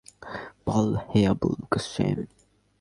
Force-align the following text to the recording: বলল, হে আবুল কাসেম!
বলল, 0.67 0.91
হে 1.09 1.19
আবুল 1.27 1.57
কাসেম! 1.71 2.17